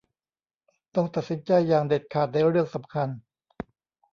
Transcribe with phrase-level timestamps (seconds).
[0.95, 3.09] ต้องตัดสินใจอย่างเด็ดขาดในเรื่องสำคัญ